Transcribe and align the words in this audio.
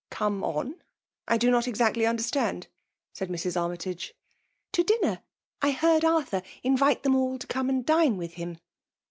'Come 0.09 0.43
on? 0.43 0.81
I 1.27 1.37
do 1.37 1.51
not 1.51 1.67
exactly 1.67 2.05
understand^'* 2.05 2.65
said 3.13 3.29
Mrs. 3.29 3.55
Armytage.'' 3.55 4.15
To 4.73 4.83
dinner. 4.83 5.21
I 5.61 5.69
heard 5.69 6.01
Arthfiz 6.01 6.41
invite 6.63 7.03
them 7.03 7.15
all 7.15 7.37
to 7.37 7.45
come 7.45 7.69
and 7.69 7.85
dine 7.85 8.17
with 8.17 8.35
lum." 8.39 8.57